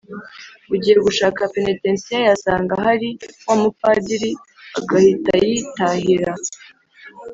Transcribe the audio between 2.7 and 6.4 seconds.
hali wa mu padri agahitayitahira,